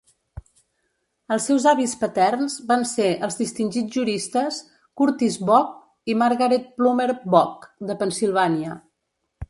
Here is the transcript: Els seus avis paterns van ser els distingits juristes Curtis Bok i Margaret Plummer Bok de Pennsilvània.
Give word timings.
Els 1.35 1.43
seus 1.49 1.67
avis 1.71 1.93
paterns 2.03 2.55
van 2.71 2.87
ser 2.93 3.11
els 3.29 3.37
distingits 3.43 3.99
juristes 3.99 4.59
Curtis 5.03 5.39
Bok 5.53 6.13
i 6.15 6.19
Margaret 6.27 6.69
Plummer 6.81 7.11
Bok 7.37 7.73
de 7.93 8.03
Pennsilvània. 8.03 8.85